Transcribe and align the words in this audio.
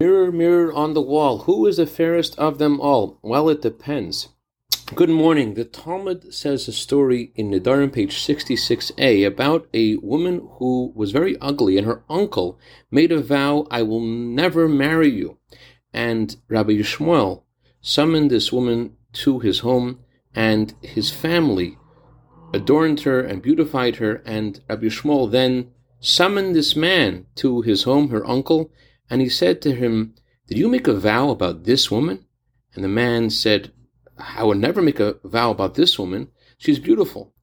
Mirror, 0.00 0.30
mirror 0.30 0.72
on 0.72 0.94
the 0.94 1.02
wall, 1.02 1.38
who 1.38 1.66
is 1.66 1.78
the 1.78 1.84
fairest 1.84 2.38
of 2.38 2.58
them 2.58 2.80
all? 2.80 3.18
Well, 3.20 3.48
it 3.48 3.60
depends. 3.60 4.28
Good 4.94 5.08
morning. 5.10 5.54
The 5.54 5.64
Talmud 5.64 6.32
says 6.32 6.68
a 6.68 6.72
story 6.72 7.32
in 7.34 7.50
Nedarim, 7.50 7.92
page 7.92 8.14
66a, 8.14 9.26
about 9.26 9.66
a 9.74 9.96
woman 9.96 10.48
who 10.58 10.92
was 10.94 11.10
very 11.10 11.36
ugly, 11.40 11.76
and 11.76 11.84
her 11.84 12.04
uncle 12.08 12.60
made 12.92 13.10
a 13.10 13.20
vow, 13.20 13.66
I 13.72 13.82
will 13.82 13.98
never 13.98 14.68
marry 14.68 15.10
you. 15.10 15.38
And 15.92 16.36
Rabbi 16.46 16.74
Yishmael 16.74 17.42
summoned 17.80 18.30
this 18.30 18.52
woman 18.52 18.96
to 19.14 19.40
his 19.40 19.58
home, 19.58 19.98
and 20.32 20.74
his 20.80 21.10
family 21.10 21.76
adorned 22.54 23.00
her 23.00 23.20
and 23.20 23.42
beautified 23.42 23.96
her, 23.96 24.22
and 24.24 24.60
Rabbi 24.68 24.86
Yishmael 24.86 25.28
then 25.28 25.72
summoned 25.98 26.54
this 26.54 26.76
man 26.76 27.26
to 27.34 27.62
his 27.62 27.82
home, 27.82 28.10
her 28.10 28.24
uncle, 28.24 28.70
and 29.10 29.20
he 29.20 29.28
said 29.28 29.62
to 29.62 29.74
him, 29.74 30.14
Did 30.46 30.58
you 30.58 30.68
make 30.68 30.86
a 30.86 30.94
vow 30.94 31.30
about 31.30 31.64
this 31.64 31.90
woman? 31.90 32.26
And 32.74 32.84
the 32.84 32.88
man 32.88 33.30
said, 33.30 33.72
I 34.18 34.44
would 34.44 34.58
never 34.58 34.82
make 34.82 35.00
a 35.00 35.16
vow 35.24 35.50
about 35.50 35.74
this 35.74 35.98
woman. 35.98 36.28
She's 36.58 36.78
beautiful. 36.78 37.34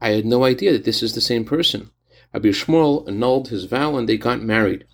I 0.00 0.10
had 0.10 0.26
no 0.26 0.44
idea 0.44 0.72
that 0.72 0.84
this 0.84 1.02
is 1.02 1.14
the 1.14 1.20
same 1.20 1.44
person. 1.44 1.90
Rabbi 2.32 2.48
Yishmael 2.48 3.08
annulled 3.08 3.48
his 3.48 3.64
vow 3.64 3.96
and 3.96 4.08
they 4.08 4.16
got 4.16 4.42
married. 4.42 4.84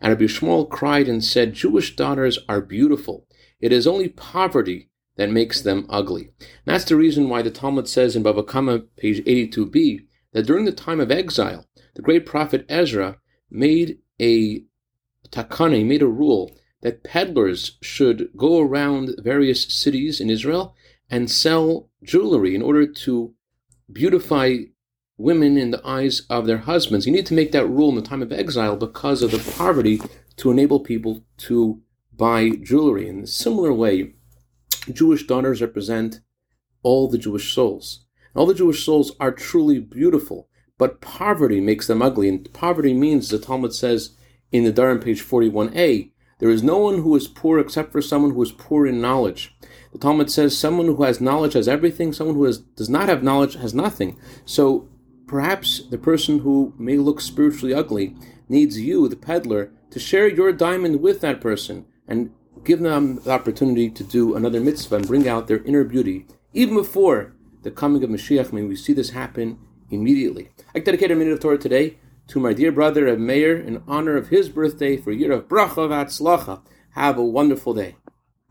And 0.00 0.10
Rabbi 0.10 0.24
Yishmael 0.24 0.68
cried 0.68 1.08
and 1.08 1.24
said, 1.24 1.54
Jewish 1.54 1.96
daughters 1.96 2.38
are 2.48 2.60
beautiful. 2.60 3.26
It 3.60 3.72
is 3.72 3.86
only 3.86 4.08
poverty 4.08 4.90
that 5.16 5.30
makes 5.30 5.60
them 5.60 5.86
ugly. 5.88 6.30
And 6.40 6.48
that's 6.66 6.84
the 6.84 6.96
reason 6.96 7.28
why 7.28 7.42
the 7.42 7.50
Talmud 7.50 7.88
says 7.88 8.16
in 8.16 8.22
Bava 8.22 8.46
Kama, 8.46 8.80
page 8.96 9.24
82b, 9.24 10.06
that 10.32 10.46
during 10.46 10.64
the 10.64 10.72
time 10.72 11.00
of 11.00 11.10
exile, 11.10 11.66
the 11.94 12.02
great 12.02 12.26
prophet 12.26 12.64
Ezra 12.68 13.18
made 13.50 13.98
a 14.20 14.64
takane 15.34 15.84
made 15.84 16.02
a 16.02 16.06
rule 16.06 16.56
that 16.82 17.02
peddlers 17.02 17.78
should 17.82 18.28
go 18.36 18.60
around 18.60 19.14
various 19.18 19.64
cities 19.64 20.20
in 20.20 20.30
Israel 20.30 20.74
and 21.10 21.30
sell 21.30 21.88
jewelry 22.02 22.54
in 22.54 22.62
order 22.62 22.86
to 22.86 23.34
beautify 23.92 24.56
women 25.16 25.56
in 25.56 25.70
the 25.70 25.86
eyes 25.86 26.22
of 26.28 26.46
their 26.46 26.58
husbands. 26.58 27.06
You 27.06 27.12
need 27.12 27.26
to 27.26 27.34
make 27.34 27.52
that 27.52 27.66
rule 27.66 27.88
in 27.88 27.94
the 27.94 28.02
time 28.02 28.22
of 28.22 28.32
exile 28.32 28.76
because 28.76 29.22
of 29.22 29.30
the 29.30 29.52
poverty 29.56 30.00
to 30.36 30.50
enable 30.50 30.80
people 30.80 31.24
to 31.38 31.82
buy 32.12 32.50
jewelry. 32.50 33.08
In 33.08 33.24
a 33.24 33.26
similar 33.26 33.72
way, 33.72 34.14
Jewish 34.92 35.26
daughters 35.26 35.60
represent 35.60 36.20
all 36.82 37.08
the 37.08 37.18
Jewish 37.18 37.54
souls. 37.54 38.06
All 38.34 38.46
the 38.46 38.54
Jewish 38.54 38.84
souls 38.84 39.12
are 39.20 39.32
truly 39.32 39.78
beautiful, 39.78 40.48
but 40.76 41.00
poverty 41.00 41.60
makes 41.60 41.86
them 41.86 42.02
ugly. 42.02 42.28
And 42.28 42.52
poverty 42.52 42.92
means, 42.92 43.28
the 43.28 43.38
Talmud 43.38 43.72
says, 43.72 44.16
in 44.52 44.64
Nedarim, 44.64 45.02
page 45.02 45.22
41a, 45.22 46.10
there 46.38 46.50
is 46.50 46.62
no 46.62 46.78
one 46.78 47.02
who 47.02 47.14
is 47.16 47.28
poor 47.28 47.58
except 47.58 47.92
for 47.92 48.02
someone 48.02 48.32
who 48.32 48.42
is 48.42 48.52
poor 48.52 48.86
in 48.86 49.00
knowledge. 49.00 49.56
The 49.92 49.98
Talmud 49.98 50.30
says 50.30 50.56
someone 50.56 50.86
who 50.86 51.02
has 51.04 51.20
knowledge 51.20 51.52
has 51.52 51.68
everything, 51.68 52.12
someone 52.12 52.36
who 52.36 52.44
has, 52.44 52.58
does 52.58 52.88
not 52.88 53.08
have 53.08 53.22
knowledge 53.22 53.54
has 53.54 53.74
nothing. 53.74 54.18
So 54.44 54.88
perhaps 55.26 55.86
the 55.88 55.98
person 55.98 56.40
who 56.40 56.74
may 56.76 56.96
look 56.96 57.20
spiritually 57.20 57.72
ugly 57.72 58.16
needs 58.48 58.78
you, 58.80 59.08
the 59.08 59.16
peddler, 59.16 59.72
to 59.90 60.00
share 60.00 60.28
your 60.28 60.52
diamond 60.52 61.00
with 61.00 61.20
that 61.20 61.40
person 61.40 61.86
and 62.08 62.30
give 62.64 62.80
them 62.80 63.20
the 63.22 63.30
opportunity 63.30 63.88
to 63.90 64.04
do 64.04 64.34
another 64.34 64.60
mitzvah 64.60 64.96
and 64.96 65.06
bring 65.06 65.28
out 65.28 65.46
their 65.46 65.62
inner 65.62 65.84
beauty, 65.84 66.26
even 66.52 66.74
before 66.74 67.34
the 67.62 67.70
coming 67.70 68.02
of 68.02 68.10
Mashiach. 68.10 68.52
May 68.52 68.62
we 68.62 68.76
see 68.76 68.92
this 68.92 69.10
happen 69.10 69.58
immediately. 69.90 70.50
I 70.74 70.80
dedicate 70.80 71.10
a 71.10 71.14
minute 71.14 71.32
of 71.32 71.40
Torah 71.40 71.58
today 71.58 71.98
to 72.28 72.40
my 72.40 72.52
dear 72.52 72.72
brother 72.72 73.04
Reb 73.04 73.18
Meir 73.18 73.56
in 73.56 73.82
honor 73.86 74.16
of 74.16 74.28
his 74.28 74.48
birthday 74.48 74.96
for 74.96 75.12
year 75.12 75.32
of 75.32 75.48
bracha 75.48 75.88
v'atzlacha. 75.88 76.60
Have 76.90 77.18
a 77.18 77.24
wonderful 77.24 77.74
day. 77.74 77.96